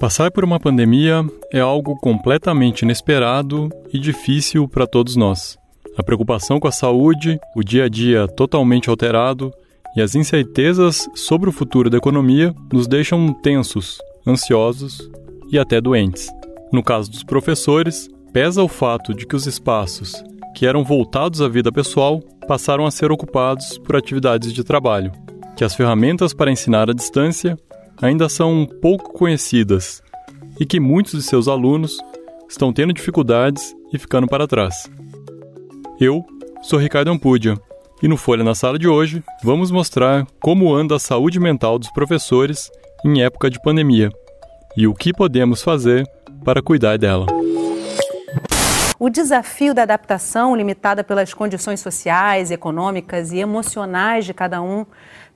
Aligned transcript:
Passar 0.00 0.30
por 0.30 0.44
uma 0.44 0.60
pandemia 0.60 1.24
é 1.52 1.60
algo 1.60 1.96
completamente 1.96 2.82
inesperado 2.82 3.68
e 3.92 3.98
difícil 3.98 4.68
para 4.68 4.86
todos 4.86 5.16
nós. 5.16 5.58
A 5.96 6.02
preocupação 6.02 6.60
com 6.60 6.68
a 6.68 6.72
saúde, 6.72 7.38
o 7.56 7.62
dia 7.62 7.84
a 7.84 7.88
dia 7.88 8.28
totalmente 8.28 8.88
alterado 8.88 9.52
e 9.96 10.00
as 10.00 10.14
incertezas 10.14 11.08
sobre 11.14 11.48
o 11.48 11.52
futuro 11.52 11.90
da 11.90 11.98
economia 11.98 12.54
nos 12.72 12.86
deixam 12.86 13.32
tensos, 13.32 13.98
ansiosos 14.26 15.10
e 15.50 15.58
até 15.58 15.80
doentes. 15.80 16.28
No 16.72 16.82
caso 16.82 17.10
dos 17.10 17.24
professores, 17.24 18.08
pesa 18.32 18.62
o 18.62 18.68
fato 18.68 19.12
de 19.12 19.26
que 19.26 19.34
os 19.34 19.46
espaços 19.46 20.22
que 20.54 20.66
eram 20.66 20.84
voltados 20.84 21.42
à 21.42 21.48
vida 21.48 21.72
pessoal 21.72 22.20
passaram 22.46 22.86
a 22.86 22.90
ser 22.90 23.10
ocupados 23.10 23.78
por 23.78 23.96
atividades 23.96 24.52
de 24.52 24.64
trabalho, 24.64 25.12
que 25.56 25.64
as 25.64 25.74
ferramentas 25.74 26.32
para 26.32 26.50
ensinar 26.50 26.88
à 26.88 26.92
distância 26.92 27.58
ainda 28.00 28.28
são 28.28 28.66
pouco 28.80 29.12
conhecidas 29.12 30.02
e 30.58 30.66
que 30.66 30.80
muitos 30.80 31.12
de 31.12 31.22
seus 31.22 31.48
alunos 31.48 31.98
estão 32.48 32.72
tendo 32.72 32.92
dificuldades 32.92 33.74
e 33.92 33.98
ficando 33.98 34.26
para 34.26 34.46
trás. 34.46 34.90
Eu 36.00 36.24
sou 36.62 36.78
Ricardo 36.78 37.10
Ampudia 37.10 37.56
e 38.02 38.08
no 38.08 38.16
Folha 38.16 38.44
na 38.44 38.54
Sala 38.54 38.78
de 38.78 38.88
hoje 38.88 39.22
vamos 39.42 39.70
mostrar 39.70 40.26
como 40.40 40.72
anda 40.72 40.96
a 40.96 41.00
saúde 41.00 41.40
mental 41.40 41.78
dos 41.78 41.90
professores 41.90 42.70
em 43.04 43.22
época 43.22 43.50
de 43.50 43.60
pandemia 43.60 44.10
e 44.76 44.86
o 44.86 44.94
que 44.94 45.12
podemos 45.12 45.62
fazer 45.62 46.06
para 46.44 46.62
cuidar 46.62 46.96
dela. 46.98 47.26
O 49.00 49.08
desafio 49.08 49.72
da 49.72 49.82
adaptação, 49.82 50.56
limitada 50.56 51.04
pelas 51.04 51.32
condições 51.32 51.78
sociais, 51.78 52.50
econômicas 52.50 53.30
e 53.30 53.38
emocionais 53.38 54.24
de 54.24 54.34
cada 54.34 54.60
um, 54.60 54.84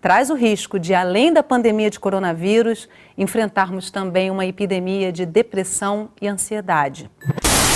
traz 0.03 0.31
o 0.31 0.35
risco 0.35 0.81
de, 0.81 0.93
além 0.93 1.33
da 1.33 1.45
pandemia 1.45 1.89
de 1.89 2.01
coronavírus, 2.01 2.89
enfrentarmos 3.17 3.89
também 3.89 4.33
uma 4.33 4.45
epidemia 4.45 5.13
de 5.13 5.25
depressão 5.25 6.09
e 6.21 6.27
ansiedade. 6.27 7.09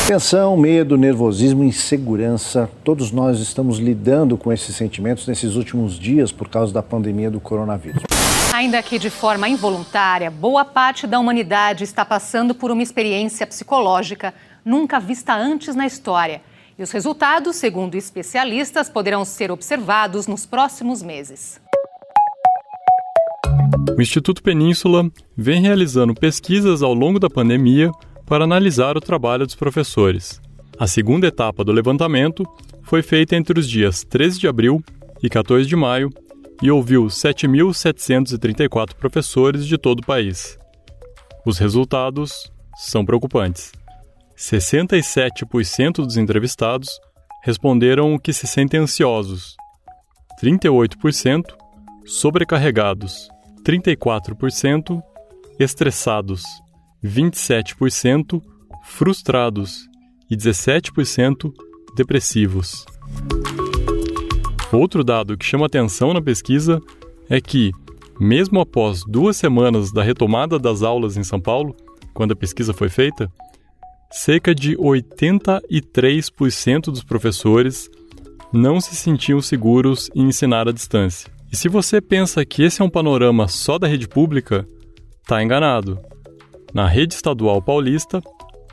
Tensão, 0.08 0.56
medo, 0.56 0.96
nervosismo, 0.96 1.62
insegurança, 1.62 2.68
todos 2.82 3.12
nós 3.12 3.38
estamos 3.38 3.78
lidando 3.78 4.36
com 4.36 4.52
esses 4.52 4.74
sentimentos 4.74 5.26
nesses 5.28 5.54
últimos 5.54 5.96
dias 5.96 6.32
por 6.32 6.48
causa 6.48 6.72
da 6.72 6.82
pandemia 6.82 7.30
do 7.30 7.38
coronavírus. 7.38 8.02
Ainda 8.52 8.82
que 8.82 8.98
de 8.98 9.10
forma 9.10 9.48
involuntária, 9.48 10.30
boa 10.30 10.64
parte 10.64 11.06
da 11.06 11.20
humanidade 11.20 11.84
está 11.84 12.04
passando 12.04 12.54
por 12.54 12.72
uma 12.72 12.82
experiência 12.82 13.46
psicológica 13.46 14.34
nunca 14.64 14.98
vista 14.98 15.32
antes 15.32 15.76
na 15.76 15.86
história. 15.86 16.42
E 16.76 16.82
os 16.82 16.90
resultados, 16.90 17.56
segundo 17.56 17.94
especialistas, 17.94 18.88
poderão 18.88 19.24
ser 19.24 19.50
observados 19.52 20.26
nos 20.26 20.44
próximos 20.44 21.02
meses. 21.02 21.60
O 23.96 24.02
Instituto 24.02 24.42
Península 24.42 25.10
vem 25.36 25.62
realizando 25.62 26.14
pesquisas 26.14 26.82
ao 26.82 26.92
longo 26.92 27.18
da 27.18 27.30
pandemia 27.30 27.90
para 28.26 28.44
analisar 28.44 28.96
o 28.96 29.00
trabalho 29.00 29.46
dos 29.46 29.54
professores. 29.54 30.40
A 30.78 30.86
segunda 30.86 31.26
etapa 31.26 31.64
do 31.64 31.72
levantamento 31.72 32.44
foi 32.82 33.02
feita 33.02 33.34
entre 33.34 33.58
os 33.58 33.68
dias 33.68 34.04
13 34.04 34.38
de 34.38 34.48
abril 34.48 34.82
e 35.22 35.30
14 35.30 35.66
de 35.66 35.74
maio 35.74 36.10
e 36.62 36.70
ouviu 36.70 37.04
7.734 37.06 38.94
professores 38.94 39.66
de 39.66 39.78
todo 39.78 40.00
o 40.00 40.06
país. 40.06 40.58
Os 41.46 41.58
resultados 41.58 42.52
são 42.76 43.04
preocupantes. 43.04 43.72
67% 44.36 46.04
dos 46.04 46.16
entrevistados 46.16 47.00
responderam 47.42 48.18
que 48.18 48.32
se 48.32 48.46
sentem 48.46 48.80
ansiosos, 48.80 49.56
38% 50.42 51.42
sobrecarregados, 52.04 53.28
34% 53.66 55.02
estressados, 55.58 56.44
27% 57.04 58.40
frustrados 58.84 59.88
e 60.30 60.36
17% 60.36 61.52
depressivos. 61.96 62.86
Outro 64.72 65.02
dado 65.02 65.36
que 65.36 65.44
chama 65.44 65.66
atenção 65.66 66.14
na 66.14 66.22
pesquisa 66.22 66.80
é 67.28 67.40
que, 67.40 67.72
mesmo 68.20 68.60
após 68.60 69.02
duas 69.04 69.36
semanas 69.36 69.92
da 69.92 70.02
retomada 70.02 70.60
das 70.60 70.84
aulas 70.84 71.16
em 71.16 71.24
São 71.24 71.40
Paulo, 71.40 71.74
quando 72.14 72.30
a 72.32 72.36
pesquisa 72.36 72.72
foi 72.72 72.88
feita, 72.88 73.28
cerca 74.12 74.54
de 74.54 74.76
83% 74.76 76.82
dos 76.82 77.02
professores 77.02 77.90
não 78.52 78.80
se 78.80 78.94
sentiam 78.94 79.40
seguros 79.40 80.08
em 80.14 80.28
ensinar 80.28 80.68
à 80.68 80.72
distância. 80.72 81.34
E 81.52 81.56
se 81.56 81.68
você 81.68 82.00
pensa 82.00 82.44
que 82.44 82.62
esse 82.62 82.82
é 82.82 82.84
um 82.84 82.90
panorama 82.90 83.48
só 83.48 83.78
da 83.78 83.86
rede 83.86 84.08
pública, 84.08 84.66
está 85.22 85.42
enganado. 85.42 85.98
Na 86.74 86.86
rede 86.86 87.14
estadual 87.14 87.62
paulista, 87.62 88.20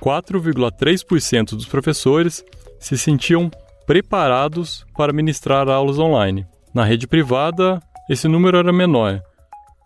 4,3% 0.02 1.52
dos 1.52 1.66
professores 1.66 2.44
se 2.80 2.98
sentiam 2.98 3.50
preparados 3.86 4.86
para 4.98 5.14
ministrar 5.14 5.70
aulas 5.70 6.00
online. 6.00 6.46
Na 6.74 6.84
rede 6.84 7.08
privada, 7.08 7.80
esse 8.10 8.28
número 8.28 8.58
era 8.58 8.74
menor, 8.74 9.22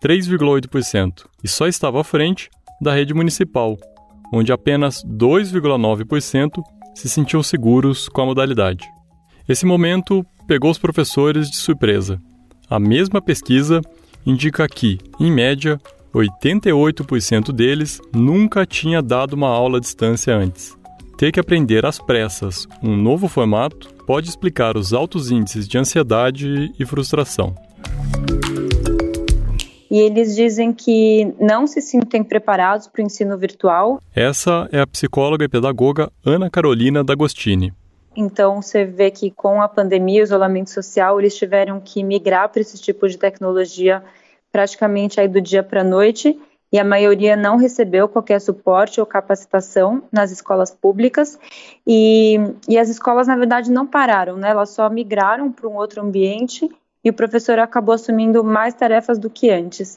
3,8%, 0.02 1.26
e 1.42 1.48
só 1.48 1.66
estava 1.66 2.00
à 2.00 2.04
frente 2.04 2.48
da 2.80 2.92
rede 2.94 3.14
municipal, 3.14 3.76
onde 4.32 4.52
apenas 4.52 5.02
2,9% 5.04 6.62
se 6.94 7.08
sentiam 7.08 7.42
seguros 7.42 8.08
com 8.08 8.22
a 8.22 8.26
modalidade. 8.26 8.84
Esse 9.48 9.64
momento 9.64 10.24
pegou 10.46 10.70
os 10.70 10.78
professores 10.78 11.48
de 11.50 11.56
surpresa. 11.56 12.20
A 12.68 12.78
mesma 12.78 13.22
pesquisa 13.22 13.80
indica 14.26 14.68
que, 14.68 14.98
em 15.18 15.32
média, 15.32 15.80
88% 16.14 17.52
deles 17.52 18.00
nunca 18.14 18.66
tinha 18.66 19.00
dado 19.00 19.34
uma 19.34 19.48
aula 19.48 19.78
à 19.78 19.80
distância 19.80 20.34
antes. 20.34 20.76
Ter 21.16 21.32
que 21.32 21.40
aprender 21.40 21.84
às 21.86 21.98
pressas 21.98 22.68
um 22.82 22.96
novo 22.96 23.26
formato 23.26 23.88
pode 24.06 24.28
explicar 24.28 24.76
os 24.76 24.92
altos 24.92 25.30
índices 25.30 25.66
de 25.66 25.78
ansiedade 25.78 26.72
e 26.78 26.84
frustração 26.84 27.54
e 29.90 29.98
eles 30.00 30.36
dizem 30.36 30.72
que 30.72 31.32
não 31.40 31.66
se 31.66 31.80
sentem 31.80 32.22
preparados 32.22 32.86
para 32.86 33.02
o 33.02 33.06
ensino 33.06 33.36
virtual. 33.38 34.00
Essa 34.14 34.68
é 34.70 34.80
a 34.80 34.86
psicóloga 34.86 35.44
e 35.44 35.48
pedagoga 35.48 36.10
Ana 36.24 36.50
Carolina 36.50 37.02
D'Agostini. 37.02 37.72
Então, 38.16 38.60
você 38.60 38.84
vê 38.84 39.10
que 39.10 39.30
com 39.30 39.62
a 39.62 39.68
pandemia, 39.68 40.22
o 40.22 40.24
isolamento 40.24 40.70
social, 40.70 41.20
eles 41.20 41.36
tiveram 41.36 41.80
que 41.80 42.02
migrar 42.02 42.48
para 42.48 42.60
esse 42.60 42.80
tipo 42.80 43.08
de 43.08 43.16
tecnologia 43.16 44.02
praticamente 44.50 45.20
aí 45.20 45.28
do 45.28 45.40
dia 45.40 45.62
para 45.62 45.82
a 45.82 45.84
noite, 45.84 46.38
e 46.70 46.78
a 46.78 46.84
maioria 46.84 47.36
não 47.36 47.56
recebeu 47.56 48.08
qualquer 48.08 48.40
suporte 48.40 49.00
ou 49.00 49.06
capacitação 49.06 50.02
nas 50.12 50.30
escolas 50.30 50.70
públicas, 50.70 51.38
e, 51.86 52.38
e 52.68 52.78
as 52.78 52.88
escolas, 52.88 53.26
na 53.26 53.36
verdade, 53.36 53.70
não 53.70 53.86
pararam, 53.86 54.36
né? 54.36 54.50
elas 54.50 54.70
só 54.70 54.88
migraram 54.90 55.50
para 55.50 55.68
um 55.68 55.76
outro 55.76 56.02
ambiente 56.02 56.68
e 57.04 57.10
o 57.10 57.12
professor 57.12 57.58
acabou 57.58 57.94
assumindo 57.94 58.42
mais 58.44 58.74
tarefas 58.74 59.18
do 59.18 59.30
que 59.30 59.50
antes. 59.50 59.96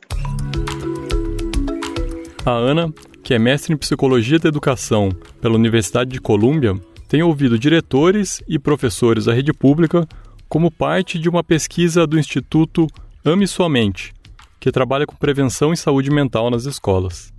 A 2.46 2.52
Ana, 2.52 2.92
que 3.24 3.34
é 3.34 3.40
mestre 3.40 3.74
em 3.74 3.78
Psicologia 3.78 4.40
da 4.40 4.50
Educação 4.50 5.10
pela 5.42 5.56
Universidade 5.56 6.12
de 6.12 6.22
Colômbia, 6.22 6.74
tem 7.12 7.22
ouvido 7.22 7.60
diretores 7.60 8.42
e 8.48 8.58
professores 8.58 9.26
da 9.26 9.34
rede 9.34 9.52
pública 9.52 10.08
como 10.48 10.72
parte 10.72 11.20
de 11.20 11.28
uma 11.28 11.44
pesquisa 11.44 12.08
do 12.08 12.18
Instituto 12.18 12.88
Ame 13.26 13.46
Sua 13.46 13.68
Mente, 13.68 14.14
que 14.62 14.72
trabalha 14.72 15.06
com 15.06 15.18
prevenção 15.18 15.74
e 15.74 15.78
saúde 15.78 16.10
mental 16.10 16.50
nas 16.50 16.64
escolas. 16.64 17.34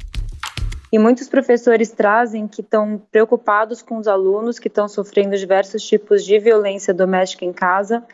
E 0.92 0.98
muitos 0.98 1.26
professores 1.26 1.88
trazem 1.90 2.46
que 2.46 2.60
estão 2.60 3.00
preocupados 3.10 3.80
com 3.80 3.96
os 3.96 4.06
alunos 4.06 4.58
que 4.58 4.68
estão 4.68 4.86
sofrendo 4.86 5.38
diversos 5.38 5.82
tipos 5.82 6.22
de 6.22 6.38
violência 6.38 6.92
doméstica 6.92 7.46
em 7.46 7.52
casa 7.54 8.04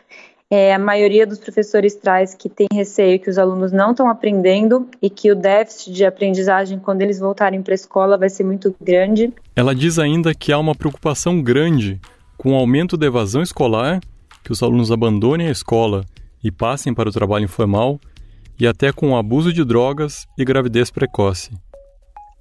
é, 0.51 0.73
a 0.73 0.79
maioria 0.79 1.27
dos 1.27 1.37
professores 1.37 1.95
traz 1.95 2.33
que 2.33 2.49
tem 2.49 2.67
receio 2.73 3.19
que 3.19 3.29
os 3.29 3.37
alunos 3.37 3.71
não 3.71 3.91
estão 3.91 4.09
aprendendo 4.09 4.89
e 4.99 5.09
que 5.09 5.31
o 5.31 5.35
déficit 5.35 5.93
de 5.93 6.03
aprendizagem 6.03 6.79
quando 6.79 7.01
eles 7.01 7.19
voltarem 7.19 7.61
para 7.61 7.73
a 7.73 7.75
escola 7.75 8.17
vai 8.17 8.29
ser 8.29 8.43
muito 8.43 8.75
grande. 8.81 9.31
Ela 9.55 9.75
diz 9.75 9.99
ainda 9.99 10.33
que 10.33 10.51
há 10.51 10.57
uma 10.57 10.73
preocupação 10.73 11.41
grande 11.41 12.01
com 12.35 12.53
o 12.53 12.55
aumento 12.55 12.97
da 12.97 13.05
evasão 13.05 13.43
escolar, 13.43 13.99
que 14.43 14.51
os 14.51 14.63
alunos 14.63 14.91
abandonem 14.91 15.47
a 15.47 15.51
escola 15.51 16.03
e 16.43 16.51
passem 16.51 16.93
para 16.93 17.09
o 17.09 17.11
trabalho 17.11 17.45
informal, 17.45 17.99
e 18.59 18.65
até 18.65 18.91
com 18.91 19.11
o 19.11 19.17
abuso 19.17 19.53
de 19.53 19.63
drogas 19.63 20.25
e 20.37 20.43
gravidez 20.43 20.89
precoce. 20.89 21.51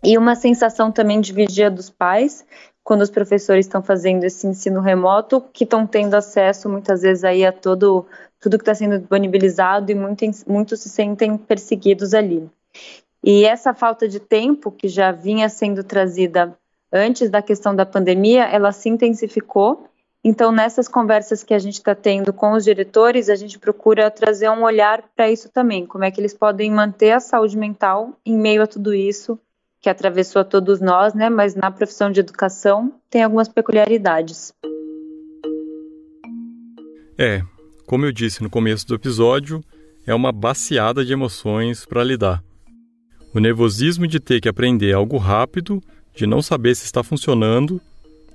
E 0.03 0.17
uma 0.17 0.35
sensação 0.35 0.91
também 0.91 1.21
de 1.21 1.33
vigia 1.33 1.71
dos 1.71 1.91
pais, 1.91 2.45
quando 2.89 3.03
os 3.03 3.11
professores 3.11 3.67
estão 3.67 3.83
fazendo 3.83 4.25
esse 4.25 4.47
ensino 4.47 4.81
remoto, 4.81 5.43
que 5.53 5.65
estão 5.65 5.87
tendo 5.87 6.15
acesso 6.15 6.71
muitas 6.71 7.03
vezes 7.03 7.23
aí 7.23 7.45
a 7.45 7.53
todo 7.53 8.07
tudo 8.41 8.57
que 8.57 8.63
está 8.63 8.75
sendo 8.75 8.99
disponibilizado 8.99 9.93
e 9.93 9.95
muitos, 9.95 10.43
muitos 10.47 10.81
se 10.81 10.89
sentem 10.89 11.37
perseguidos 11.37 12.15
ali. 12.15 12.49
E 13.23 13.45
essa 13.45 13.75
falta 13.75 14.09
de 14.09 14.19
tempo 14.19 14.71
que 14.73 14.89
já 14.89 15.13
vinha 15.13 15.51
sendo 15.51 15.85
trazida 15.85 16.57
antes 16.91 17.29
da 17.29 17.43
questão 17.43 17.77
da 17.77 17.85
pandemia, 17.85 18.45
ela 18.45 18.73
se 18.73 18.89
intensificou 18.89 19.87
Então, 20.25 20.51
nessas 20.51 20.89
conversas 20.89 21.45
que 21.45 21.53
a 21.53 21.59
gente 21.59 21.75
está 21.75 21.95
tendo 21.95 22.33
com 22.33 22.53
os 22.53 22.65
diretores, 22.65 23.29
a 23.29 23.37
gente 23.37 23.59
procura 23.59 24.11
trazer 24.11 24.49
um 24.49 24.63
olhar 24.63 25.05
para 25.15 25.31
isso 25.31 25.51
também, 25.51 25.85
como 25.85 26.05
é 26.05 26.11
que 26.11 26.23
eles 26.23 26.33
podem 26.33 26.71
manter 26.71 27.13
a 27.13 27.21
saúde 27.21 27.59
mental 27.59 28.15
em 28.25 28.35
meio 28.35 28.63
a 28.63 28.67
tudo 28.67 28.95
isso 28.95 29.39
que 29.81 29.89
atravessou 29.89 30.41
a 30.41 30.45
todos 30.45 30.81
nós, 30.81 31.15
né? 31.15 31.31
Mas 31.31 31.55
na 31.55 31.71
profissão 31.71 32.11
de 32.11 32.21
educação 32.21 32.93
tem 33.09 33.23
algumas 33.23 33.49
peculiaridades. 33.49 34.53
É, 37.19 37.43
como 37.87 38.05
eu 38.05 38.13
disse 38.13 38.43
no 38.43 38.51
começo 38.51 38.87
do 38.87 38.95
episódio, 38.95 39.61
é 40.07 40.15
uma 40.15 40.33
baciada 40.33 41.05
de 41.05 41.13
emoções 41.13 41.85
para 41.85 42.05
lidar. 42.05 42.43
O 43.35 43.41
nervosismo 43.41 44.07
de 44.07 44.21
ter 44.21 44.41
que 44.41 44.49
aprender 44.49 44.93
algo 44.93 45.17
rápido, 45.17 45.81
de 46.15 46.27
não 46.27 46.41
saber 46.41 46.75
se 46.75 46.85
está 46.85 47.03
funcionando, 47.03 47.81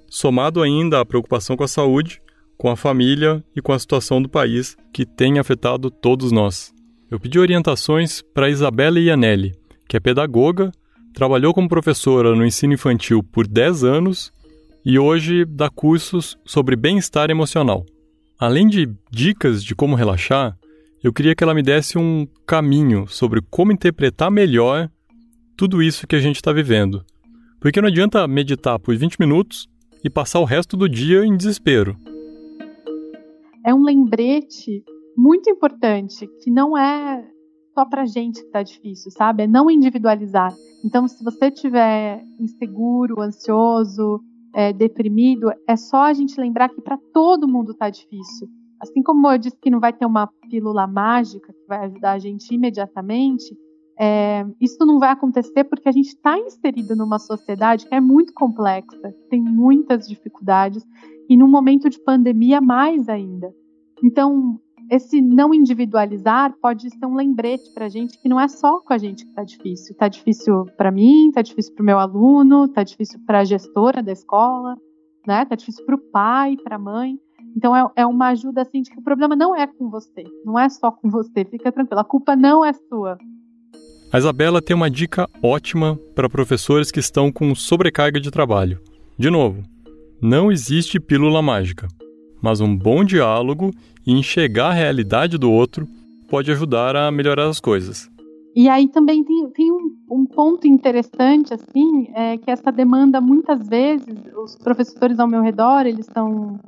somado 0.07 0.61
ainda 0.61 0.99
à 0.99 1.05
preocupação 1.05 1.57
com 1.57 1.63
a 1.63 1.67
saúde, 1.67 2.21
com 2.57 2.69
a 2.69 2.75
família 2.75 3.43
e 3.55 3.61
com 3.61 3.73
a 3.73 3.79
situação 3.79 4.21
do 4.21 4.29
país 4.29 4.77
que 4.93 5.05
tem 5.05 5.39
afetado 5.39 5.89
todos 5.89 6.31
nós. 6.31 6.73
Eu 7.09 7.19
pedi 7.19 7.39
orientações 7.39 8.21
para 8.21 8.49
Isabela 8.49 8.99
Ianelli, 8.99 9.55
que 9.87 9.97
é 9.97 9.99
pedagoga 9.99 10.71
Trabalhou 11.13 11.53
como 11.53 11.69
professora 11.69 12.35
no 12.35 12.45
ensino 12.45 12.73
infantil 12.73 13.21
por 13.21 13.47
10 13.47 13.83
anos 13.83 14.33
e 14.83 14.97
hoje 14.97 15.45
dá 15.45 15.69
cursos 15.69 16.35
sobre 16.43 16.75
bem-estar 16.75 17.29
emocional. 17.29 17.85
Além 18.39 18.67
de 18.67 18.89
dicas 19.11 19.63
de 19.63 19.75
como 19.75 19.95
relaxar, 19.95 20.57
eu 21.03 21.13
queria 21.13 21.35
que 21.35 21.43
ela 21.43 21.53
me 21.53 21.61
desse 21.61 21.99
um 21.99 22.25
caminho 22.47 23.07
sobre 23.07 23.41
como 23.49 23.71
interpretar 23.71 24.31
melhor 24.31 24.89
tudo 25.55 25.83
isso 25.83 26.07
que 26.07 26.15
a 26.15 26.19
gente 26.19 26.37
está 26.37 26.51
vivendo. 26.51 27.05
Porque 27.59 27.79
não 27.79 27.89
adianta 27.89 28.27
meditar 28.27 28.79
por 28.79 28.95
20 28.95 29.19
minutos 29.19 29.69
e 30.03 30.09
passar 30.09 30.39
o 30.39 30.45
resto 30.45 30.75
do 30.75 30.89
dia 30.89 31.23
em 31.23 31.37
desespero. 31.37 31.95
É 33.65 33.73
um 33.73 33.83
lembrete 33.83 34.83
muito 35.15 35.49
importante 35.49 36.27
que 36.43 36.49
não 36.49 36.77
é 36.77 37.23
só 37.73 37.85
para 37.85 38.05
gente 38.05 38.39
que 38.39 38.47
está 38.47 38.63
difícil, 38.63 39.11
sabe? 39.11 39.43
É 39.43 39.47
não 39.47 39.69
individualizar. 39.69 40.53
Então, 40.83 41.07
se 41.07 41.23
você 41.23 41.47
estiver 41.47 42.23
inseguro, 42.39 43.21
ansioso, 43.21 44.21
é, 44.53 44.71
deprimido, 44.71 45.51
é 45.67 45.75
só 45.75 46.03
a 46.03 46.13
gente 46.13 46.39
lembrar 46.39 46.69
que 46.69 46.81
para 46.81 46.97
todo 47.13 47.47
mundo 47.47 47.71
está 47.71 47.89
difícil. 47.89 48.47
Assim 48.79 49.01
como 49.01 49.31
eu 49.31 49.37
disse 49.37 49.57
que 49.59 49.71
não 49.71 49.79
vai 49.79 49.93
ter 49.93 50.05
uma 50.05 50.27
pílula 50.49 50.85
mágica 50.85 51.53
que 51.53 51.67
vai 51.67 51.85
ajudar 51.85 52.11
a 52.11 52.19
gente 52.19 52.53
imediatamente, 52.53 53.57
é, 53.99 54.45
isso 54.59 54.85
não 54.85 54.99
vai 54.99 55.09
acontecer 55.09 55.63
porque 55.63 55.87
a 55.87 55.91
gente 55.91 56.09
está 56.09 56.37
inserido 56.37 56.95
numa 56.95 57.19
sociedade 57.19 57.87
que 57.87 57.95
é 57.95 58.01
muito 58.01 58.33
complexa, 58.33 59.15
tem 59.29 59.41
muitas 59.41 60.07
dificuldades 60.07 60.83
e 61.29 61.37
num 61.37 61.47
momento 61.47 61.89
de 61.89 62.03
pandemia 62.03 62.59
mais 62.59 63.07
ainda. 63.07 63.53
Então, 64.03 64.59
esse 64.93 65.19
não 65.21 65.53
individualizar 65.53 66.53
pode 66.61 66.87
ser 66.87 67.05
um 67.07 67.15
lembrete 67.15 67.73
para 67.73 67.85
a 67.85 67.89
gente 67.89 68.19
que 68.19 68.29
não 68.29 68.39
é 68.39 68.47
só 68.47 68.79
com 68.79 68.93
a 68.93 68.97
gente 68.97 69.23
que 69.23 69.31
está 69.31 69.43
difícil. 69.43 69.91
Está 69.93 70.07
difícil 70.07 70.65
para 70.77 70.91
mim, 70.91 71.29
está 71.29 71.41
difícil 71.41 71.73
para 71.73 71.81
o 71.81 71.85
meu 71.85 71.97
aluno, 71.97 72.65
está 72.65 72.83
difícil 72.83 73.19
para 73.25 73.39
a 73.39 73.43
gestora 73.43 74.03
da 74.03 74.11
escola, 74.11 74.75
né? 75.25 75.41
Está 75.41 75.55
difícil 75.55 75.83
para 75.83 75.95
o 75.95 75.97
pai, 75.97 76.55
para 76.63 76.75
a 76.75 76.79
mãe. 76.79 77.17
Então 77.57 77.75
é, 77.75 77.87
é, 77.95 78.05
uma 78.05 78.27
ajuda 78.29 78.61
assim 78.61 78.83
de 78.83 78.91
que 78.91 78.99
o 78.99 79.03
problema 79.03 79.35
não 79.35 79.55
é 79.55 79.65
com 79.65 79.89
você, 79.89 80.23
não 80.45 80.59
é 80.59 80.69
só 80.69 80.91
com 80.91 81.09
você. 81.09 81.43
Fica 81.43 81.71
tranquila, 81.71 82.01
a 82.01 82.05
culpa 82.05 82.35
não 82.35 82.63
é 82.63 82.71
sua. 82.73 83.17
A 84.11 84.17
Isabela 84.19 84.61
tem 84.61 84.75
uma 84.75 84.91
dica 84.91 85.27
ótima 85.41 85.97
para 86.13 86.29
professores 86.29 86.91
que 86.91 86.99
estão 86.99 87.31
com 87.31 87.55
sobrecarga 87.55 88.19
de 88.19 88.29
trabalho. 88.29 88.79
De 89.17 89.31
novo, 89.31 89.63
não 90.21 90.51
existe 90.51 90.99
pílula 90.99 91.41
mágica 91.41 91.87
mas 92.43 92.59
um 92.59 92.75
bom 92.75 93.05
diálogo 93.05 93.71
e 94.05 94.11
enxergar 94.11 94.67
a 94.67 94.73
realidade 94.73 95.37
do 95.37 95.49
outro 95.49 95.87
pode 96.27 96.51
ajudar 96.51 96.93
a 96.93 97.09
melhorar 97.09 97.47
as 97.47 97.61
coisas. 97.61 98.09
E 98.53 98.67
aí 98.67 98.87
também 98.89 99.23
tem, 99.23 99.49
tem 99.49 99.71
um, 99.71 99.95
um, 100.11 100.25
ponto 100.25 100.67
interessante, 100.67 101.53
assim, 101.53 102.07
é 102.13 102.37
que 102.37 102.51
essa 102.51 102.71
demanda, 102.71 103.19
muitas 103.19 103.67
vezes, 103.67 104.15
os 104.37 104.55
professores 104.57 105.19
ao 105.19 105.27
meu 105.27 105.41
redor, 105.41 105.87
eles 105.87 106.05
estão 106.07 106.59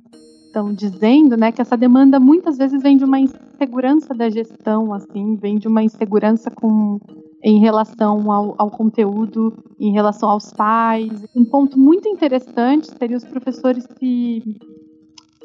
estão 0.56 0.74
dizendo, 0.74 1.36
né, 1.36 1.52
que 1.52 1.62
essa 1.62 1.76
demanda 1.76 2.18
muitas 2.18 2.58
vezes 2.58 2.82
vem 2.82 2.96
de 2.96 3.04
uma 3.04 3.20
insegurança 3.20 4.14
da 4.14 4.30
gestão, 4.30 4.94
assim, 4.94 5.36
vem 5.36 5.58
de 5.58 5.68
uma 5.68 5.84
insegurança 5.84 6.50
com 6.50 6.98
em 7.44 7.60
relação 7.60 8.32
ao, 8.32 8.56
ao, 8.58 8.72
conteúdo, 8.72 9.54
em 9.80 9.92
relação 9.92 10.30
aos 10.30 10.52
pais. 10.52 11.12
Um 11.36 11.46
ponto 11.46 11.78
muito 11.78 12.10
interessante 12.10 12.88
seria 12.98 13.18
os 13.18 13.24
professores 13.24 13.86
se 14.00 14.42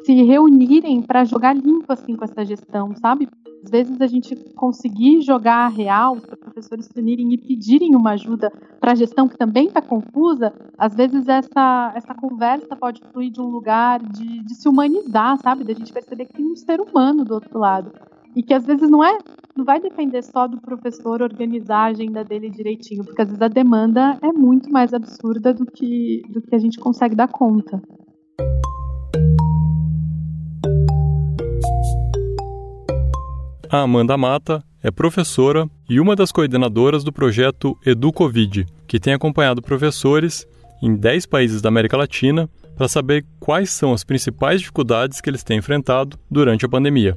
se 0.03 0.13
reunirem 0.23 1.01
para 1.01 1.23
jogar 1.23 1.55
limpo 1.55 1.91
assim 1.91 2.15
com 2.15 2.25
essa 2.25 2.43
gestão, 2.43 2.95
sabe? 2.95 3.27
Às 3.63 3.69
vezes 3.69 4.01
a 4.01 4.07
gente 4.07 4.35
conseguir 4.55 5.21
jogar 5.21 5.67
real, 5.67 6.15
os 6.15 6.25
professores 6.25 6.85
se 6.85 6.99
unirem 6.99 7.31
e 7.33 7.37
pedirem 7.37 7.95
uma 7.95 8.11
ajuda 8.11 8.51
para 8.79 8.93
a 8.93 8.95
gestão 8.95 9.27
que 9.27 9.37
também 9.37 9.67
está 9.67 9.81
confusa, 9.81 10.51
às 10.77 10.95
vezes 10.95 11.27
essa, 11.27 11.93
essa 11.95 12.15
conversa 12.15 12.75
pode 12.75 13.01
fluir 13.11 13.31
de 13.31 13.39
um 13.39 13.49
lugar 13.49 14.01
de, 14.01 14.43
de 14.43 14.55
se 14.55 14.67
humanizar, 14.67 15.37
sabe? 15.41 15.63
Da 15.63 15.73
gente 15.73 15.93
perceber 15.93 16.25
que 16.25 16.33
tem 16.33 16.45
um 16.45 16.55
ser 16.55 16.81
humano 16.81 17.23
do 17.23 17.35
outro 17.35 17.59
lado. 17.59 17.91
E 18.35 18.41
que 18.41 18.53
às 18.53 18.65
vezes 18.65 18.89
não 18.89 19.03
é, 19.03 19.17
não 19.55 19.63
vai 19.63 19.79
depender 19.79 20.23
só 20.23 20.47
do 20.47 20.59
professor 20.59 21.21
organizar 21.21 21.79
a 21.79 21.91
agenda 21.91 22.23
dele 22.23 22.49
direitinho, 22.49 23.03
porque 23.03 23.21
às 23.21 23.27
vezes 23.27 23.41
a 23.41 23.47
demanda 23.47 24.17
é 24.23 24.31
muito 24.31 24.71
mais 24.71 24.93
absurda 24.93 25.53
do 25.53 25.65
que, 25.65 26.23
do 26.29 26.41
que 26.41 26.55
a 26.55 26.59
gente 26.59 26.79
consegue 26.79 27.13
dar 27.13 27.27
conta. 27.27 27.79
A 33.71 33.83
Amanda 33.83 34.17
Mata 34.17 34.61
é 34.83 34.91
professora 34.91 35.65
e 35.89 35.97
uma 36.01 36.13
das 36.13 36.29
coordenadoras 36.29 37.05
do 37.05 37.13
projeto 37.13 37.77
EduCovid, 37.85 38.65
que 38.85 38.99
tem 38.99 39.13
acompanhado 39.13 39.61
professores 39.61 40.45
em 40.83 40.93
10 40.93 41.25
países 41.27 41.61
da 41.61 41.69
América 41.69 41.95
Latina 41.95 42.49
para 42.75 42.89
saber 42.89 43.25
quais 43.39 43.69
são 43.69 43.93
as 43.93 44.03
principais 44.03 44.59
dificuldades 44.59 45.21
que 45.21 45.29
eles 45.29 45.41
têm 45.41 45.59
enfrentado 45.59 46.19
durante 46.29 46.65
a 46.65 46.69
pandemia. 46.69 47.15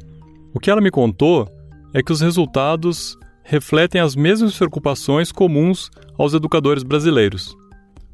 O 0.55 0.61
que 0.61 0.71
ela 0.71 0.81
me 0.81 0.93
contou 0.93 1.49
é 1.93 2.01
que 2.05 2.13
os 2.13 2.21
resultados 2.21 3.19
refletem 3.43 4.01
as 4.01 4.15
mesmas 4.15 4.57
preocupações 4.57 5.33
comuns 5.33 5.91
aos 6.17 6.35
educadores 6.35 6.85
brasileiros, 6.85 7.53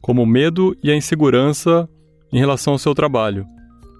como 0.01 0.23
o 0.23 0.27
medo 0.27 0.75
e 0.83 0.91
a 0.91 0.97
insegurança 0.97 1.87
em 2.33 2.39
relação 2.39 2.73
ao 2.73 2.79
seu 2.79 2.95
trabalho. 2.95 3.45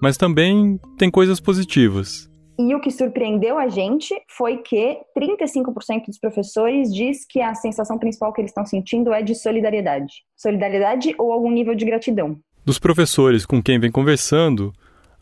Mas 0.01 0.17
também 0.17 0.79
tem 0.97 1.11
coisas 1.11 1.39
positivas. 1.39 2.30
E 2.63 2.75
o 2.75 2.79
que 2.79 2.91
surpreendeu 2.91 3.57
a 3.57 3.67
gente 3.67 4.13
foi 4.27 4.57
que 4.57 4.99
35% 5.17 6.05
dos 6.05 6.19
professores 6.19 6.93
diz 6.93 7.25
que 7.27 7.41
a 7.41 7.55
sensação 7.55 7.97
principal 7.97 8.31
que 8.31 8.39
eles 8.39 8.51
estão 8.51 8.63
sentindo 8.63 9.11
é 9.11 9.23
de 9.23 9.33
solidariedade. 9.33 10.13
Solidariedade 10.37 11.15
ou 11.17 11.31
algum 11.31 11.49
nível 11.49 11.73
de 11.73 11.83
gratidão. 11.83 12.37
Dos 12.63 12.77
professores 12.77 13.47
com 13.47 13.63
quem 13.63 13.79
vem 13.79 13.91
conversando, 13.91 14.71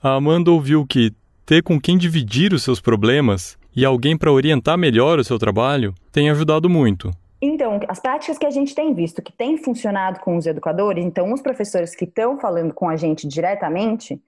a 0.03 0.15
Amanda 0.15 0.51
ouviu 0.51 0.85
que 0.85 1.13
ter 1.45 1.63
com 1.63 1.79
quem 1.79 1.97
dividir 1.97 2.51
os 2.51 2.61
seus 2.61 2.81
problemas 2.81 3.57
e 3.73 3.85
alguém 3.85 4.17
para 4.17 4.33
orientar 4.33 4.77
melhor 4.77 5.17
o 5.17 5.23
seu 5.23 5.39
trabalho 5.39 5.93
tem 6.11 6.29
ajudado 6.29 6.69
muito. 6.69 7.09
Então, 7.41 7.79
as 7.87 8.01
práticas 8.01 8.37
que 8.37 8.45
a 8.45 8.51
gente 8.51 8.75
tem 8.75 8.93
visto 8.93 9.21
que 9.21 9.31
tem 9.31 9.55
funcionado 9.55 10.19
com 10.19 10.35
os 10.35 10.45
educadores, 10.45 11.05
então 11.05 11.31
os 11.31 11.41
professores 11.41 11.95
que 11.95 12.03
estão 12.03 12.37
falando 12.37 12.73
com 12.73 12.89
a 12.89 12.97
gente 12.97 13.25
diretamente, 13.25 14.21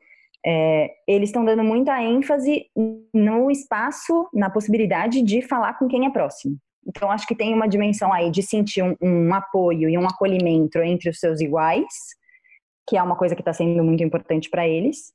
é, 0.45 0.89
eles 1.07 1.29
estão 1.29 1.45
dando 1.45 1.63
muita 1.63 2.01
ênfase 2.01 2.65
no 3.13 3.51
espaço, 3.51 4.27
na 4.33 4.49
possibilidade 4.49 5.21
de 5.21 5.41
falar 5.41 5.77
com 5.77 5.87
quem 5.87 6.05
é 6.05 6.09
próximo. 6.09 6.57
Então, 6.85 7.11
acho 7.11 7.27
que 7.27 7.35
tem 7.35 7.53
uma 7.53 7.67
dimensão 7.67 8.11
aí 8.11 8.31
de 8.31 8.41
sentir 8.41 8.83
um, 8.83 8.95
um 9.01 9.33
apoio 9.33 9.87
e 9.87 9.97
um 9.97 10.05
acolhimento 10.05 10.79
entre 10.79 11.09
os 11.09 11.19
seus 11.19 11.39
iguais, 11.39 11.85
que 12.87 12.97
é 12.97 13.03
uma 13.03 13.15
coisa 13.15 13.35
que 13.35 13.41
está 13.41 13.53
sendo 13.53 13.83
muito 13.83 14.03
importante 14.03 14.49
para 14.49 14.67
eles. 14.67 15.13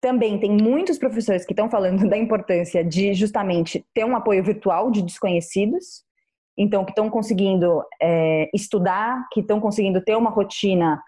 Também 0.00 0.38
tem 0.38 0.50
muitos 0.50 0.98
professores 0.98 1.44
que 1.44 1.52
estão 1.52 1.68
falando 1.68 2.06
da 2.08 2.16
importância 2.16 2.82
de 2.82 3.12
justamente 3.12 3.84
ter 3.92 4.04
um 4.04 4.16
apoio 4.16 4.42
virtual 4.42 4.90
de 4.90 5.02
desconhecidos, 5.02 6.04
então 6.56 6.84
que 6.86 6.92
estão 6.92 7.10
conseguindo 7.10 7.82
é, 8.00 8.48
estudar, 8.54 9.26
que 9.30 9.40
estão 9.40 9.60
conseguindo 9.60 10.00
ter 10.00 10.16
uma 10.16 10.30
rotina 10.30 10.98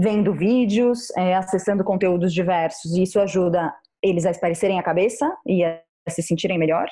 vendo 0.00 0.32
vídeos, 0.32 1.10
é, 1.16 1.34
acessando 1.34 1.82
conteúdos 1.82 2.32
diversos, 2.32 2.96
e 2.96 3.02
isso 3.02 3.18
ajuda 3.18 3.72
eles 4.00 4.24
a 4.24 4.30
esparecerem 4.30 4.78
a 4.78 4.82
cabeça 4.82 5.28
e 5.44 5.64
a 5.64 5.80
se 6.08 6.22
sentirem 6.22 6.56
melhor. 6.56 6.86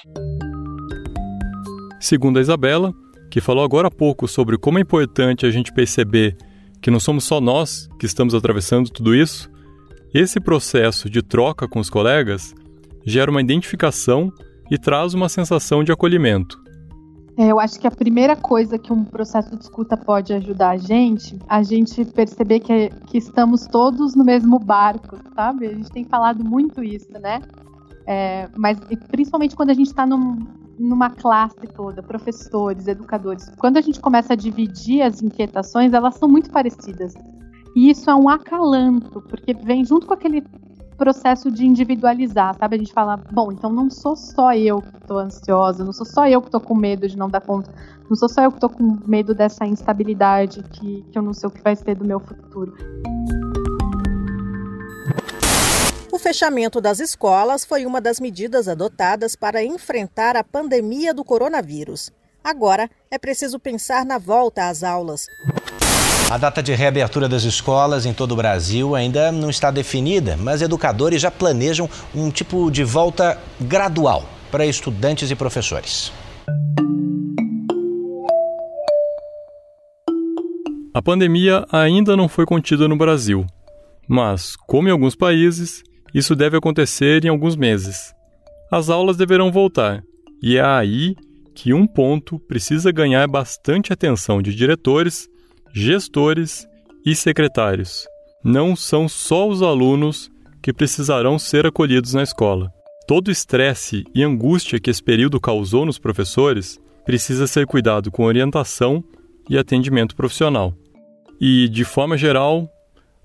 Segundo 2.00 2.38
a 2.38 2.42
Isabela, 2.42 2.92
que 3.30 3.40
falou 3.40 3.64
agora 3.64 3.88
há 3.88 3.90
pouco 3.90 4.26
sobre 4.26 4.58
como 4.58 4.78
é 4.78 4.82
importante 4.82 5.46
a 5.46 5.50
gente 5.50 5.72
perceber 5.72 6.36
que 6.82 6.90
não 6.90 6.98
somos 6.98 7.25
só 7.25 7.40
nós 7.40 7.88
que 7.98 8.06
estamos 8.06 8.34
atravessando 8.34 8.90
tudo 8.90 9.14
isso, 9.14 9.50
esse 10.12 10.40
processo 10.40 11.08
de 11.08 11.22
troca 11.22 11.68
com 11.68 11.78
os 11.78 11.88
colegas 11.88 12.54
gera 13.04 13.30
uma 13.30 13.40
identificação 13.40 14.32
e 14.68 14.76
traz 14.76 15.14
uma 15.14 15.28
sensação 15.28 15.84
de 15.84 15.92
acolhimento. 15.92 16.65
É, 17.38 17.49
eu 17.49 17.61
acho 17.61 17.78
que 17.78 17.87
a 17.87 17.90
primeira 17.90 18.35
coisa 18.35 18.78
que 18.78 18.90
um 18.93 19.05
processo 19.05 19.55
de 19.55 19.62
escuta 19.62 19.95
pode 19.95 20.33
ajudar 20.33 20.71
a 20.71 20.76
gente, 20.78 21.38
a 21.47 21.62
gente 21.62 22.02
perceber 22.07 22.61
que, 22.61 22.88
que 23.07 23.19
estamos 23.19 23.66
todos 23.66 24.14
no 24.14 24.25
mesmo 24.25 24.59
barco, 24.59 25.19
sabe? 25.35 25.66
A 25.66 25.75
gente 25.75 25.90
tem 25.90 26.05
falado 26.05 26.43
muito 26.43 26.83
isso, 26.83 27.12
né? 27.21 27.43
É, 28.07 28.49
mas 28.57 28.78
principalmente 29.11 29.55
quando 29.55 29.71
a 29.71 29.75
gente 29.75 29.88
está 29.88 30.07
num, 30.07 30.47
numa 30.78 31.11
classe 31.11 31.66
toda, 31.75 32.02
professores, 32.02 32.87
educadores, 32.87 33.50
quando 33.59 33.76
a 33.76 33.83
gente 33.83 34.00
começa 34.00 34.33
a 34.33 34.37
dividir 34.37 35.02
as 35.02 35.21
inquietações, 35.21 35.93
elas 35.93 36.14
são 36.14 36.28
muito 36.28 36.50
parecidas. 36.50 37.12
E 37.75 37.90
isso 37.90 38.09
é 38.09 38.14
um 38.14 38.31
acalanto, 38.31 39.21
porque 39.28 39.52
vem 39.52 39.85
junto 39.85 40.07
com 40.07 40.14
aquele 40.14 40.43
processo 40.96 41.50
de 41.50 41.66
individualizar, 41.66 42.56
sabe? 42.58 42.76
A 42.76 42.78
gente 42.78 42.92
fala, 42.92 43.16
bom, 43.16 43.52
então 43.52 43.70
não 43.70 43.90
sou 43.90 44.16
só 44.16 44.54
eu 44.54 44.80
que 44.80 44.96
estou 44.96 45.18
ansiosa, 45.18 45.84
não 45.84 45.92
sou 45.92 46.06
só 46.06 46.26
eu 46.26 46.40
que 46.40 46.48
estou 46.48 46.60
com 46.60 46.74
medo 46.74 47.08
de 47.08 47.16
não 47.16 47.28
dar 47.28 47.40
conta, 47.40 47.72
não 48.08 48.16
sou 48.16 48.28
só 48.28 48.42
eu 48.42 48.50
que 48.50 48.56
estou 48.56 48.70
com 48.70 48.98
medo 49.06 49.34
dessa 49.34 49.66
instabilidade 49.66 50.62
que, 50.62 51.02
que 51.10 51.18
eu 51.18 51.22
não 51.22 51.32
sei 51.32 51.48
o 51.48 51.50
que 51.52 51.62
vai 51.62 51.76
ser 51.76 51.94
do 51.94 52.04
meu 52.04 52.18
futuro. 52.18 52.74
O 56.10 56.18
fechamento 56.18 56.80
das 56.80 56.98
escolas 56.98 57.64
foi 57.64 57.84
uma 57.84 58.00
das 58.00 58.18
medidas 58.18 58.68
adotadas 58.68 59.36
para 59.36 59.62
enfrentar 59.62 60.34
a 60.34 60.42
pandemia 60.42 61.12
do 61.12 61.22
coronavírus. 61.22 62.10
Agora 62.42 62.88
é 63.10 63.18
preciso 63.18 63.58
pensar 63.58 64.06
na 64.06 64.18
volta 64.18 64.68
às 64.68 64.82
aulas. 64.82 65.26
A 66.28 66.37
data 66.37 66.61
de 66.61 66.75
reabertura 66.75 67.28
das 67.28 67.45
escolas 67.45 68.04
em 68.04 68.12
todo 68.12 68.33
o 68.33 68.37
Brasil 68.37 68.97
ainda 68.97 69.30
não 69.30 69.49
está 69.49 69.71
definida, 69.71 70.37
mas 70.37 70.61
educadores 70.61 71.23
já 71.23 71.30
planejam 71.30 71.88
um 72.12 72.33
tipo 72.33 72.68
de 72.68 72.83
volta 72.83 73.38
gradual 73.61 74.28
para 74.50 74.66
estudantes 74.66 75.30
e 75.30 75.37
professores. 75.37 76.12
A 80.92 81.00
pandemia 81.00 81.64
ainda 81.71 82.16
não 82.16 82.28
foi 82.28 82.45
contida 82.45 82.88
no 82.88 82.97
Brasil, 82.97 83.47
mas, 84.09 84.56
como 84.66 84.88
em 84.88 84.90
alguns 84.90 85.14
países, 85.14 85.85
isso 86.12 86.35
deve 86.35 86.56
acontecer 86.56 87.25
em 87.25 87.28
alguns 87.28 87.54
meses. 87.54 88.12
As 88.73 88.90
aulas 88.90 89.16
deverão 89.16 89.52
voltar, 89.52 90.02
e 90.42 90.56
é 90.56 90.64
aí 90.64 91.14
que 91.54 91.73
um 91.73 91.87
ponto 91.87 92.37
precisa 92.49 92.90
ganhar 92.90 93.28
bastante 93.28 93.92
atenção 93.92 94.42
de 94.42 94.52
diretores 94.52 95.28
gestores 95.78 96.66
e 97.04 97.14
secretários. 97.14 98.06
Não 98.42 98.75
são 98.75 99.06
só 99.06 99.47
os 99.47 99.61
alunos 99.61 100.30
que 100.62 100.73
precisarão 100.73 101.38
ser 101.38 101.66
acolhidos 101.66 102.14
na 102.14 102.23
escola. 102.23 102.73
Todo 103.06 103.28
o 103.28 103.30
estresse 103.30 104.02
e 104.14 104.23
angústia 104.25 104.80
que 104.80 104.88
esse 104.88 105.02
período 105.02 105.38
causou 105.38 105.85
nos 105.85 105.99
professores 105.99 106.80
precisa 107.04 107.47
ser 107.47 107.66
cuidado 107.66 108.11
com 108.11 108.25
orientação 108.25 109.04
e 109.50 109.59
atendimento 109.59 110.16
profissional. 110.16 110.73
E, 111.38 111.68
de 111.68 111.85
forma 111.85 112.16
geral, 112.16 112.66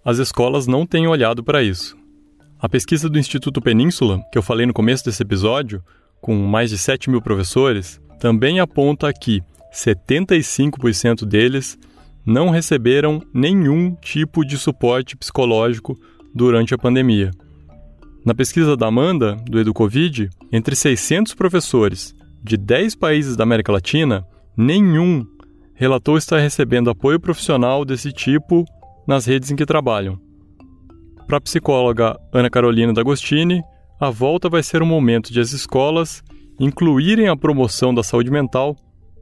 as 0.03 0.17
escolas 0.17 0.67
não 0.67 0.85
têm 0.85 1.07
olhado 1.07 1.41
para 1.45 1.63
isso. 1.63 1.95
A 2.59 2.67
pesquisa 2.67 3.09
do 3.09 3.17
Instituto 3.17 3.61
Península, 3.61 4.21
que 4.29 4.37
eu 4.37 4.43
falei 4.43 4.65
no 4.65 4.73
começo 4.73 5.05
desse 5.05 5.23
episódio, 5.23 5.81
com 6.19 6.35
mais 6.35 6.69
de 6.69 6.77
7 6.77 7.09
mil 7.09 7.21
professores, 7.21 8.01
também 8.19 8.59
aponta 8.59 9.09
que 9.13 9.41
75% 9.73 11.23
deles 11.25 11.79
não 12.25 12.49
receberam 12.49 13.21
nenhum 13.33 13.95
tipo 13.95 14.45
de 14.45 14.57
suporte 14.57 15.17
psicológico 15.17 15.97
durante 16.33 16.73
a 16.73 16.77
pandemia. 16.77 17.31
Na 18.25 18.35
pesquisa 18.35 18.77
da 18.77 18.87
Amanda, 18.87 19.35
do 19.49 19.59
EduCovid, 19.59 20.29
entre 20.51 20.75
600 20.75 21.33
professores 21.33 22.13
de 22.43 22.55
10 22.57 22.95
países 22.95 23.35
da 23.35 23.43
América 23.43 23.71
Latina, 23.71 24.25
nenhum 24.55 25.25
relatou 25.73 26.17
estar 26.17 26.37
recebendo 26.37 26.89
apoio 26.89 27.19
profissional 27.19 27.83
desse 27.83 28.11
tipo 28.11 28.63
nas 29.07 29.25
redes 29.25 29.49
em 29.49 29.55
que 29.55 29.65
trabalham. 29.65 30.19
Para 31.25 31.37
a 31.37 31.41
psicóloga 31.41 32.15
Ana 32.31 32.49
Carolina 32.49 32.93
D'Agostini, 32.93 33.61
a 33.99 34.09
volta 34.09 34.49
vai 34.49 34.61
ser 34.61 34.83
um 34.83 34.85
momento 34.85 35.33
de 35.33 35.39
as 35.39 35.53
escolas 35.53 36.23
incluírem 36.59 37.27
a 37.27 37.35
promoção 37.35 37.93
da 37.93 38.03
saúde 38.03 38.29
mental 38.29 38.75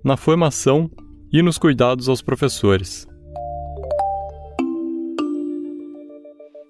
na 0.04 0.18
formação 0.18 0.90
e 1.32 1.42
nos 1.42 1.58
cuidados 1.58 2.10
aos 2.10 2.22
professores. 2.22 3.08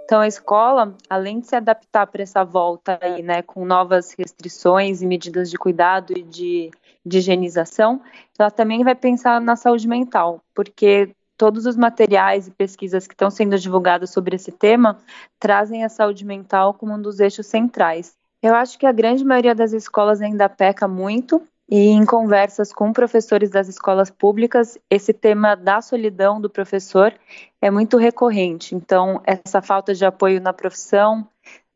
Então, 0.03 0.21
a 0.21 0.27
escola, 0.27 0.95
além 1.07 1.39
de 1.39 1.45
se 1.45 1.55
adaptar 1.55 2.07
para 2.07 2.23
essa 2.23 2.43
volta 2.43 2.97
aí, 2.99 3.21
né, 3.21 3.43
com 3.43 3.63
novas 3.63 4.11
restrições 4.17 5.03
e 5.03 5.05
medidas 5.05 5.51
de 5.51 5.57
cuidado 5.57 6.17
e 6.17 6.23
de, 6.23 6.71
de 7.05 7.19
higienização, 7.19 8.01
ela 8.37 8.49
também 8.49 8.83
vai 8.83 8.95
pensar 8.95 9.39
na 9.39 9.55
saúde 9.55 9.87
mental, 9.87 10.41
porque 10.55 11.11
todos 11.37 11.67
os 11.67 11.77
materiais 11.77 12.47
e 12.47 12.51
pesquisas 12.51 13.05
que 13.05 13.13
estão 13.13 13.29
sendo 13.29 13.55
divulgados 13.59 14.09
sobre 14.09 14.35
esse 14.35 14.51
tema 14.51 14.97
trazem 15.39 15.85
a 15.85 15.89
saúde 15.89 16.25
mental 16.25 16.73
como 16.73 16.95
um 16.95 17.01
dos 17.01 17.19
eixos 17.19 17.45
centrais. 17.45 18.15
Eu 18.41 18.55
acho 18.55 18.79
que 18.79 18.87
a 18.87 18.91
grande 18.91 19.23
maioria 19.23 19.53
das 19.53 19.73
escolas 19.73 20.21
ainda 20.21 20.49
peca 20.49 20.87
muito 20.87 21.39
e 21.69 21.89
em 21.89 22.03
conversas 22.03 22.73
com 22.73 22.91
professores 22.91 23.51
das 23.51 23.67
escolas 23.67 24.09
públicas, 24.09 24.77
esse 24.89 25.13
tema 25.13 25.55
da 25.55 25.81
solidão 25.81 26.41
do 26.41 26.49
professor 26.49 27.13
é 27.61 27.69
muito 27.69 27.95
recorrente. 27.95 28.73
Então, 28.73 29.21
essa 29.23 29.61
falta 29.61 29.93
de 29.93 30.03
apoio 30.03 30.41
na 30.41 30.51
profissão, 30.51 31.27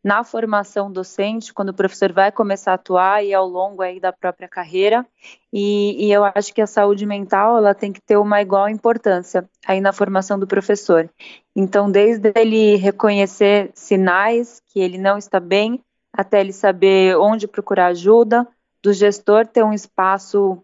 na 0.04 0.24
formação 0.24 0.92
docente, 0.92 1.54
quando 1.54 1.70
o 1.70 1.74
professor 1.74 2.12
vai 2.12 2.32
começar 2.32 2.72
a 2.72 2.76
atuar 2.76 3.24
e 3.24 3.36
ao 3.36 3.48
longo 3.48 3.84
aí 3.84 4.00
da 4.00 4.12
própria 4.12 4.48
carreira. 4.48 5.06
E, 5.52 6.08
e, 6.08 6.12
eu 6.12 6.24
acho 6.26 6.52
que 6.54 6.62
a 6.62 6.68
saúde 6.68 7.06
mental 7.06 7.58
ela 7.58 7.76
tem 7.76 7.94
que 7.94 8.02
ter 8.02 8.18
uma 8.18 8.42
igual 8.42 8.68
importância 8.68 9.48
aí 9.66 9.80
na 9.80 9.94
formação 9.94 10.40
do 10.40 10.48
professor. 10.48 11.08
Então, 11.56 11.90
desde 11.90 12.34
ele 12.36 12.78
reconhecer 12.78 13.70
sinais 13.76 14.60
que 14.66 14.80
ele 14.80 14.98
não 14.98 15.20
está 15.20 15.40
bem, 15.40 15.80
até 16.12 16.42
ele 16.42 16.52
saber 16.52 17.16
onde 17.16 17.48
procurar 17.48 17.88
ajuda, 17.88 18.48
do 18.84 18.92
gestor 18.92 19.48
ter 19.48 19.64
um 19.64 19.74
espaço 19.74 20.62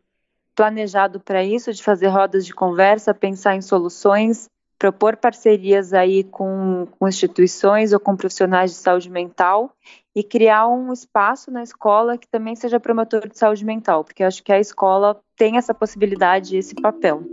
planejado 0.54 1.22
para 1.22 1.42
isso, 1.44 1.72
de 1.72 1.82
fazer 1.82 2.08
rodas 2.08 2.46
de 2.46 2.54
conversa, 2.54 3.14
pensar 3.14 3.56
em 3.56 3.62
soluções, 3.62 4.50
propor 4.78 5.16
parcerias 5.16 5.94
aí 5.94 6.24
com, 6.26 6.86
com 6.98 7.08
instituições 7.08 7.94
ou 7.94 8.00
com 8.00 8.18
profissionais 8.18 8.72
de 8.72 8.78
saúde 8.78 9.10
mental 9.10 9.72
e 10.14 10.22
criar 10.22 10.68
um 10.68 10.92
espaço 10.92 11.50
na 11.50 11.64
escola 11.64 12.18
que 12.18 12.28
também 12.28 12.56
seja 12.56 12.80
promotor 12.80 13.28
de 13.28 13.38
saúde 13.38 13.64
mental, 13.64 14.04
porque 14.04 14.22
eu 14.22 14.28
acho 14.28 14.44
que 14.44 14.52
a 14.52 14.60
escola 14.60 15.20
tem 15.38 15.58
essa 15.58 15.74
possibilidade, 15.74 16.58
esse 16.58 16.76
papel. 16.76 17.24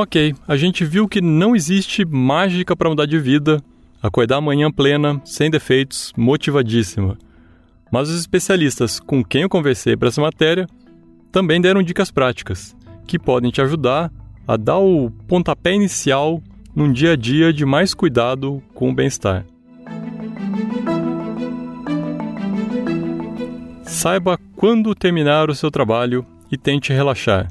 Ok, 0.00 0.32
a 0.46 0.56
gente 0.56 0.84
viu 0.84 1.08
que 1.08 1.20
não 1.20 1.56
existe 1.56 2.04
mágica 2.04 2.76
para 2.76 2.88
mudar 2.88 3.04
de 3.04 3.18
vida, 3.18 3.60
acordar 4.00 4.36
amanhã 4.36 4.70
plena, 4.70 5.20
sem 5.24 5.50
defeitos, 5.50 6.12
motivadíssima. 6.16 7.18
Mas 7.90 8.08
os 8.08 8.20
especialistas 8.20 9.00
com 9.00 9.24
quem 9.24 9.42
eu 9.42 9.48
conversei 9.48 9.96
para 9.96 10.06
essa 10.06 10.20
matéria 10.20 10.68
também 11.32 11.60
deram 11.60 11.82
dicas 11.82 12.12
práticas 12.12 12.76
que 13.08 13.18
podem 13.18 13.50
te 13.50 13.60
ajudar 13.60 14.12
a 14.46 14.56
dar 14.56 14.78
o 14.78 15.10
pontapé 15.26 15.74
inicial 15.74 16.40
num 16.76 16.92
dia 16.92 17.14
a 17.14 17.16
dia 17.16 17.52
de 17.52 17.66
mais 17.66 17.92
cuidado 17.92 18.62
com 18.74 18.90
o 18.90 18.94
bem-estar. 18.94 19.44
Saiba 23.82 24.38
quando 24.54 24.94
terminar 24.94 25.50
o 25.50 25.56
seu 25.56 25.72
trabalho 25.72 26.24
e 26.52 26.56
tente 26.56 26.92
relaxar. 26.92 27.48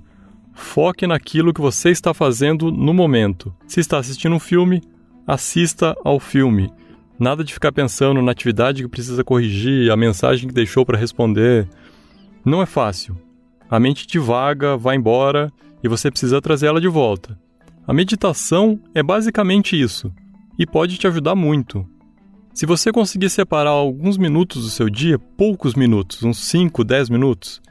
Foque 0.58 1.06
naquilo 1.06 1.54
que 1.54 1.62
você 1.62 1.92
está 1.92 2.16
fazendo 2.16 2.72
no 2.72 2.92
momento. 2.92 3.54
Se 3.68 3.80
está 3.80 4.00
assistindo 4.00 4.36
um 4.36 4.40
filme, 4.40 4.82
assista 5.26 5.96
ao 6.04 6.20
filme. 6.20 6.74
Nada 7.20 7.44
de 7.44 7.54
ficar 7.54 7.72
pensando 7.72 8.24
na 8.24 8.32
atividade 8.32 8.82
que 8.82 8.90
precisa 8.90 9.24
corrigir, 9.24 9.92
a 9.92 9.96
mensagem 9.96 10.48
que 10.48 10.54
deixou 10.54 10.84
para 10.84 10.98
responder. 10.98 11.70
Não 12.44 12.60
é 12.60 12.66
fácil. 12.66 13.16
A 13.70 13.80
mente 13.80 14.08
divaga, 14.08 14.76
vai 14.76 14.96
embora 14.96 15.54
e 15.84 15.88
você 15.88 16.10
precisa 16.10 16.42
trazer 16.42 16.66
ela 16.66 16.82
de 16.82 16.88
volta. 16.88 17.40
A 17.86 17.94
meditação 17.94 18.80
é 18.96 19.04
basicamente 19.04 19.80
isso 19.80 20.12
e 20.58 20.66
pode 20.66 20.98
te 20.98 21.06
ajudar 21.06 21.36
muito. 21.36 21.88
Se 22.52 22.66
você 22.66 22.92
conseguir 22.92 23.30
separar 23.30 23.70
alguns 23.70 24.18
minutos 24.18 24.64
do 24.64 24.72
seu 24.72 24.90
dia, 24.90 25.20
poucos 25.20 25.76
minutos, 25.76 26.24
uns 26.24 26.40
5, 26.40 26.84
10 26.84 27.12
minutos, 27.12 27.62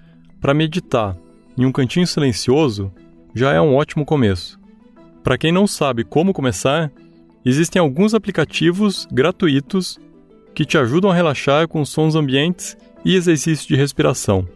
para 0.41 0.55
meditar 0.55 1.17
em 1.57 1.65
um 1.65 1.73
cantinho 1.73 2.07
silencioso 2.07 2.93
já 3.35 3.53
é 3.53 3.61
um 3.61 3.75
ótimo 3.75 4.05
começo. 4.05 4.59
Para 5.23 5.39
quem 5.39 5.51
não 5.51 5.67
sabe 5.67 6.05
como 6.05 6.33
começar, 6.33 6.91
existem 7.45 7.81
alguns 7.81 8.15
aplicativos 8.15 9.07
gratuitos 9.11 9.99
que 10.55 10.65
te 10.65 10.79
ajudam 10.79 11.11
a 11.11 11.15
relaxar 11.15 11.67
com 11.69 11.85
sons 11.85 12.15
ambientes 12.15 12.77
e 13.05 13.15
exercícios 13.15 13.67
de 13.67 13.77
respiração. 13.77 14.47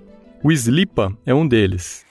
O 0.43 0.51
Sleepa 0.51 1.17
é 1.27 1.35
um 1.35 1.47
deles. 1.47 2.05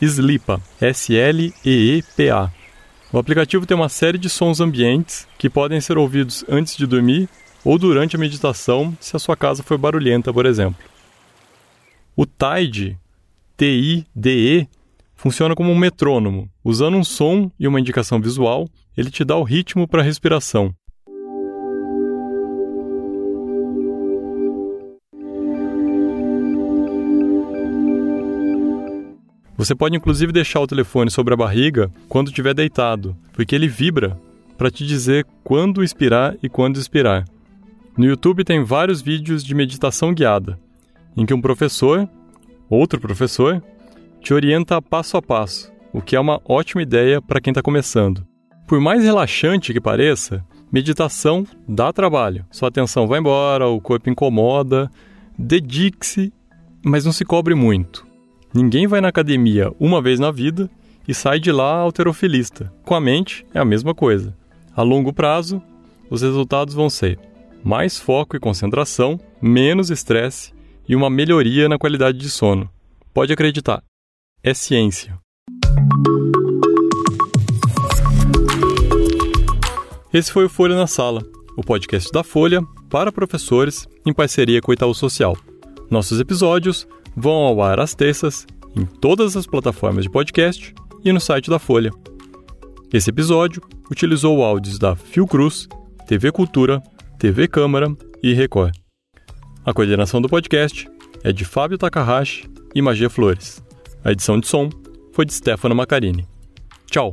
Sleepa, 0.00 0.60
S-L-E-E-P-A. 0.80 2.50
O 3.12 3.18
aplicativo 3.18 3.64
tem 3.64 3.76
uma 3.76 3.88
série 3.88 4.18
de 4.18 4.28
sons 4.28 4.60
ambientes 4.60 5.26
que 5.38 5.48
podem 5.48 5.80
ser 5.80 5.96
ouvidos 5.96 6.44
antes 6.48 6.76
de 6.76 6.86
dormir 6.86 7.28
ou 7.66 7.76
durante 7.76 8.14
a 8.14 8.18
meditação, 8.18 8.96
se 9.00 9.16
a 9.16 9.18
sua 9.18 9.36
casa 9.36 9.60
for 9.60 9.76
barulhenta, 9.76 10.32
por 10.32 10.46
exemplo. 10.46 10.78
O 12.14 12.24
Tide, 12.24 12.96
T-I-D-E, 13.56 14.68
funciona 15.16 15.52
como 15.56 15.72
um 15.72 15.76
metrônomo. 15.76 16.48
Usando 16.62 16.96
um 16.96 17.02
som 17.02 17.50
e 17.58 17.66
uma 17.66 17.80
indicação 17.80 18.20
visual, 18.20 18.68
ele 18.96 19.10
te 19.10 19.24
dá 19.24 19.34
o 19.34 19.42
ritmo 19.42 19.88
para 19.88 20.00
a 20.00 20.04
respiração. 20.04 20.72
Você 29.56 29.74
pode 29.74 29.96
inclusive 29.96 30.30
deixar 30.30 30.60
o 30.60 30.68
telefone 30.68 31.10
sobre 31.10 31.34
a 31.34 31.36
barriga 31.36 31.90
quando 32.08 32.28
estiver 32.28 32.54
deitado, 32.54 33.16
porque 33.32 33.56
ele 33.56 33.66
vibra 33.66 34.16
para 34.56 34.70
te 34.70 34.86
dizer 34.86 35.26
quando 35.42 35.82
inspirar 35.82 36.36
e 36.40 36.48
quando 36.48 36.78
expirar. 36.78 37.24
No 37.96 38.04
YouTube 38.04 38.44
tem 38.44 38.62
vários 38.62 39.00
vídeos 39.00 39.42
de 39.42 39.54
meditação 39.54 40.12
guiada, 40.12 40.58
em 41.16 41.24
que 41.24 41.32
um 41.32 41.40
professor, 41.40 42.06
outro 42.68 43.00
professor, 43.00 43.62
te 44.20 44.34
orienta 44.34 44.82
passo 44.82 45.16
a 45.16 45.22
passo, 45.22 45.72
o 45.94 46.02
que 46.02 46.14
é 46.14 46.20
uma 46.20 46.38
ótima 46.44 46.82
ideia 46.82 47.22
para 47.22 47.40
quem 47.40 47.52
está 47.52 47.62
começando. 47.62 48.26
Por 48.66 48.78
mais 48.80 49.02
relaxante 49.02 49.72
que 49.72 49.80
pareça, 49.80 50.44
meditação 50.70 51.46
dá 51.66 51.90
trabalho. 51.90 52.44
Sua 52.50 52.68
atenção 52.68 53.06
vai 53.06 53.18
embora, 53.18 53.66
o 53.66 53.80
corpo 53.80 54.10
incomoda. 54.10 54.90
Dedique-se, 55.38 56.30
mas 56.84 57.06
não 57.06 57.12
se 57.12 57.24
cobre 57.24 57.54
muito. 57.54 58.06
Ninguém 58.52 58.86
vai 58.86 59.00
na 59.00 59.08
academia 59.08 59.72
uma 59.80 60.02
vez 60.02 60.20
na 60.20 60.30
vida 60.30 60.68
e 61.08 61.14
sai 61.14 61.40
de 61.40 61.50
lá 61.50 61.76
alterofilista. 61.76 62.70
Com 62.84 62.94
a 62.94 63.00
mente 63.00 63.46
é 63.54 63.58
a 63.58 63.64
mesma 63.64 63.94
coisa. 63.94 64.36
A 64.74 64.82
longo 64.82 65.14
prazo, 65.14 65.62
os 66.10 66.20
resultados 66.20 66.74
vão 66.74 66.90
ser 66.90 67.18
mais 67.66 67.98
foco 67.98 68.36
e 68.36 68.38
concentração, 68.38 69.18
menos 69.42 69.90
estresse 69.90 70.52
e 70.88 70.94
uma 70.94 71.10
melhoria 71.10 71.68
na 71.68 71.76
qualidade 71.76 72.16
de 72.16 72.30
sono. 72.30 72.70
Pode 73.12 73.32
acreditar, 73.32 73.82
é 74.40 74.54
ciência. 74.54 75.18
Esse 80.14 80.30
foi 80.30 80.44
o 80.44 80.48
Folha 80.48 80.76
na 80.76 80.86
Sala, 80.86 81.24
o 81.56 81.62
podcast 81.64 82.08
da 82.12 82.22
Folha 82.22 82.62
para 82.88 83.10
professores 83.10 83.88
em 84.06 84.14
parceria 84.14 84.60
com 84.60 84.70
o 84.70 84.74
Itaú 84.74 84.94
Social. 84.94 85.36
Nossos 85.90 86.20
episódios 86.20 86.86
vão 87.16 87.34
ao 87.34 87.60
ar 87.60 87.80
às 87.80 87.96
terças, 87.96 88.46
em 88.76 88.86
todas 88.86 89.36
as 89.36 89.44
plataformas 89.44 90.04
de 90.04 90.10
podcast 90.10 90.72
e 91.04 91.12
no 91.12 91.18
site 91.18 91.50
da 91.50 91.58
Folha. 91.58 91.90
Esse 92.92 93.10
episódio 93.10 93.60
utilizou 93.90 94.44
áudios 94.44 94.78
da 94.78 94.94
Fiocruz, 94.94 95.68
TV 96.06 96.30
Cultura, 96.30 96.80
TV 97.18 97.48
Câmara 97.48 97.88
e 98.22 98.34
Record. 98.34 98.74
A 99.64 99.72
coordenação 99.72 100.20
do 100.20 100.28
podcast 100.28 100.86
é 101.24 101.32
de 101.32 101.44
Fábio 101.44 101.78
Takahashi 101.78 102.48
e 102.74 102.82
Magia 102.82 103.08
Flores. 103.08 103.62
A 104.04 104.12
edição 104.12 104.38
de 104.38 104.46
som 104.46 104.68
foi 105.12 105.24
de 105.24 105.32
Stefano 105.32 105.74
Macarini. 105.74 106.26
Tchau! 106.90 107.12